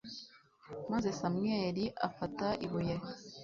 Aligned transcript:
maze 0.91 1.09
samweli 1.19 1.83
afata 2.07 2.47
ibuye 2.65 2.95